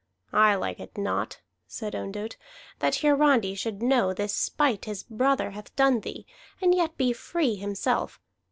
"I 0.33 0.55
like 0.55 0.79
it 0.79 0.97
not," 0.97 1.41
said 1.67 1.93
Ondott, 1.93 2.35
"that 2.79 3.01
Hiarandi 3.03 3.53
should 3.53 3.83
know 3.83 4.15
this 4.15 4.33
spite 4.33 4.85
his 4.85 5.03
brother 5.03 5.51
has 5.51 5.65
done 5.75 5.99
thee, 5.99 6.25
and 6.59 6.73
yet 6.73 6.97
be 6.97 7.13
free 7.13 7.53
himself. 7.53 8.19